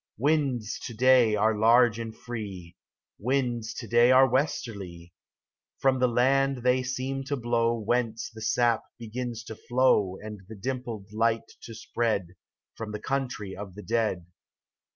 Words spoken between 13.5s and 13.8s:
of